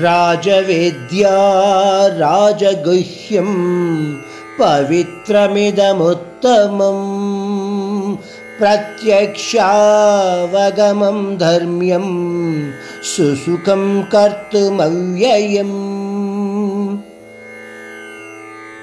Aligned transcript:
రాజవేద్యా 0.00 1.36
రాజగుహ్యం 2.18 3.50
పవిత్రమిదముత్తమం. 4.60 6.98
ప్రత్యక్షావగమం 8.60 11.36
ధర్మ్యం 11.36 12.06
సుసుఖం 13.04 14.06
కర్తుమవ్యయం. 14.12 15.72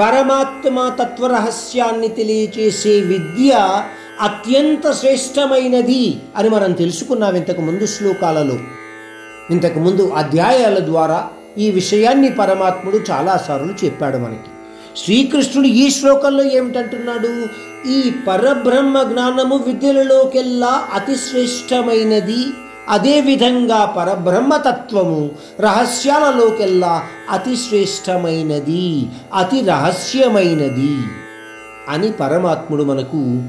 పరమాత్మ 0.00 0.96
తత్వరహస్యాన్ని 1.00 2.08
తెలియచేసే 2.08 2.88
విద్య 2.88 3.82
అత్యంత 4.20 4.92
శ్రేష్టమైనది 4.92 6.20
అని 6.36 6.48
మనం 6.48 6.72
తెలుసుకున్నాం 6.72 7.36
ఇంతకు 7.36 7.60
ముందు 7.60 7.86
శ్లోకాలలో. 7.86 8.58
ఇంతకు 9.50 9.78
ముందు 9.78 10.12
అధ్యాయాల 10.16 10.78
ద్వారా 10.78 11.28
ఈ 11.58 11.70
విషయాన్ని 11.70 12.30
పరమాత్ముడు 12.30 13.00
చాలాసార్లు 13.10 13.74
చెప్పాడు 13.84 14.16
మనకి. 14.16 14.50
శ్రీకృష్ణుడు 15.04 15.68
ఈ 15.68 15.90
శ్లోకంలో 15.90 16.44
ఏమిటంటున్నాడు? 16.44 17.46
ఈ 17.88 18.12
పరబ్రహ్మ 18.28 19.02
జ్ఞానము 19.02 19.56
విద్యలలోకెల్లా 19.56 20.82
అతిశ్రేష్టమైనది. 20.94 22.44
అదేవిధంగా 22.88 23.84
పరబ్రహ్మతత్వము 23.84 25.30
రహస్యాలలోకెల్లా 25.60 27.02
అతిశ్రేష్టమైనది. 27.30 29.06
అతి 29.34 29.60
రహస్యమైనది 29.60 30.96
అని 31.88 32.12
పరమాత్ముడు 32.12 32.82
మనకు 32.82 33.42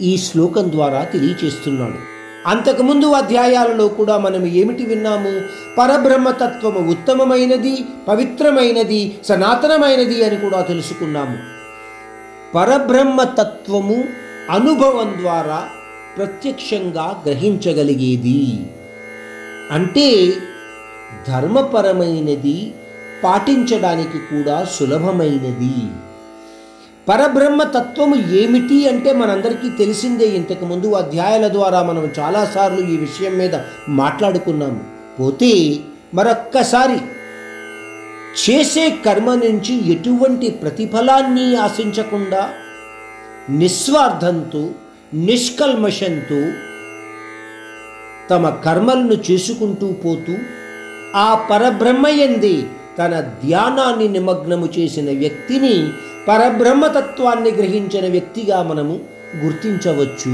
ఈ 0.00 0.16
శ్లోకం 0.16 0.72
ద్వారా 0.72 1.04
తెలియచేస్తున్నాడు. 1.04 2.19
అంతకుముందు 2.46 3.06
అధ్యాయాలలో 3.06 3.88
కూడా 3.88 4.18
మనం 4.18 4.46
ఏమిటి 4.46 4.84
విన్నాము? 4.84 5.40
పరబ్రహ్మతత్వము 5.78 6.90
ఉత్తమమైనది 6.90 7.84
పవిత్రమైనది 8.08 9.18
సనాతనమైనది 9.24 10.24
అని 10.24 10.36
కూడా 10.36 10.60
తెలుసుకున్నాము. 10.60 11.38
పరబ్రహ్మతత్వము 12.54 14.04
అనుభవం 14.50 15.14
ద్వారా 15.22 15.68
ప్రత్యక్షంగా 16.16 17.22
గ్రహించగలిగేది. 17.26 18.70
అంటే 19.70 20.32
ధర్మపరమైనది 21.28 22.74
పాటించడానికి 23.24 24.18
కూడా 24.18 24.66
సులభమైనది. 24.72 25.90
పరబ్రహ్మ 27.10 27.62
తత్వము 27.62 28.16
ఏమిటి 28.36 28.88
అంటే 28.88 29.12
మనందరికీ 29.12 29.68
తెలిసిందే. 29.78 30.24
ఇంతకు 30.24 30.64
ముందు 30.64 30.88
అధ్యాయాల 30.92 31.48
ద్వారా 31.48 31.82
మనం 31.82 32.10
చాలాసార్లు 32.18 32.80
ఈ 32.80 32.96
విషయం 32.96 33.38
మీద 33.38 33.54
మాట్లాడుకున్నాము. 33.88 34.80
పోతే 35.20 35.80
మరొక్కసారి 36.14 36.98
చేసే 38.42 38.90
కర్మ 39.06 39.34
నుంచి 39.34 39.92
ఎటువంటి 39.92 40.50
ప్రతిఫలాన్ని 40.50 41.56
ఆశించకుండా 41.56 42.42
నిస్వార్థంతో 43.50 44.70
నిష్కల్మషంతో 45.14 46.40
తమ 48.30 48.48
కర్మలను 48.48 49.16
చేసుకుంటూ 49.30 49.86
పోతూ 49.92 50.34
ఆ 51.14 51.28
పరబ్రహ్మయందే 51.50 52.62
తన 52.98 53.20
ధ్యానాన్ని 53.20 54.08
నిమగ్నము 54.08 54.68
చేసిన 54.78 55.18
వ్యక్తిని 55.18 55.74
పరబ్రహ్మతత్వాన్ని 56.28 57.50
గ్రహించిన 57.50 58.10
వ్యక్తిగా 58.10 58.62
మనము 58.62 59.00
గుర్తించవచ్చు. 59.44 60.32